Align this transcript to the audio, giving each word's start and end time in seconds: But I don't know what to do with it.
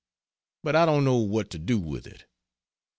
But 0.63 0.75
I 0.75 0.87
don't 0.87 1.05
know 1.05 1.17
what 1.17 1.51
to 1.51 1.59
do 1.59 1.77
with 1.77 2.07
it. 2.07 2.25